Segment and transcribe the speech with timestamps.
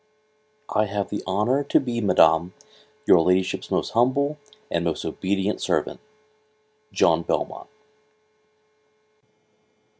[0.73, 2.55] I have the honour to be Madam,
[3.05, 4.39] Your Ladyship's most humble,
[4.71, 5.99] and most obedient servant,
[6.91, 7.67] JOHN BELMONT.